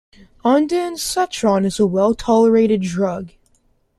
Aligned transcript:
Ondansetron 0.43 1.63
is 1.63 1.79
a 1.79 1.85
well-tolerated 1.85 2.81
drug. 2.81 3.33